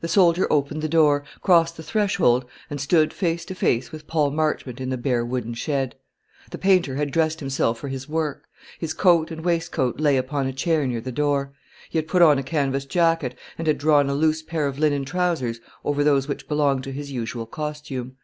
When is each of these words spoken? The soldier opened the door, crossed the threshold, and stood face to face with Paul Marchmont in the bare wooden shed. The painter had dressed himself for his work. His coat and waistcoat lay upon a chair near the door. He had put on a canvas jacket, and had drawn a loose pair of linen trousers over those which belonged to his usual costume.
The 0.00 0.08
soldier 0.08 0.50
opened 0.50 0.80
the 0.80 0.88
door, 0.88 1.22
crossed 1.42 1.76
the 1.76 1.82
threshold, 1.82 2.46
and 2.70 2.80
stood 2.80 3.12
face 3.12 3.44
to 3.44 3.54
face 3.54 3.92
with 3.92 4.06
Paul 4.06 4.30
Marchmont 4.30 4.80
in 4.80 4.88
the 4.88 4.96
bare 4.96 5.22
wooden 5.22 5.52
shed. 5.52 5.96
The 6.50 6.56
painter 6.56 6.96
had 6.96 7.10
dressed 7.10 7.40
himself 7.40 7.78
for 7.78 7.88
his 7.88 8.08
work. 8.08 8.44
His 8.78 8.94
coat 8.94 9.30
and 9.30 9.44
waistcoat 9.44 10.00
lay 10.00 10.16
upon 10.16 10.46
a 10.46 10.52
chair 10.54 10.86
near 10.86 11.02
the 11.02 11.12
door. 11.12 11.52
He 11.90 11.98
had 11.98 12.08
put 12.08 12.22
on 12.22 12.38
a 12.38 12.42
canvas 12.42 12.86
jacket, 12.86 13.36
and 13.58 13.66
had 13.66 13.76
drawn 13.76 14.08
a 14.08 14.14
loose 14.14 14.40
pair 14.42 14.66
of 14.66 14.78
linen 14.78 15.04
trousers 15.04 15.60
over 15.84 16.02
those 16.02 16.26
which 16.26 16.48
belonged 16.48 16.84
to 16.84 16.92
his 16.92 17.12
usual 17.12 17.44
costume. 17.44 18.16